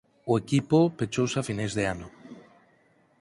O 0.31 0.33
equipo 0.43 0.77
pechouse 0.97 1.37
a 1.37 1.47
finais 1.49 1.73
de 1.77 1.83
ano. 1.93 2.07